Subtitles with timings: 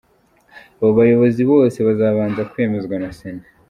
[0.79, 3.45] Abo bayobozi bose bazabanza kwemezwa na Sena.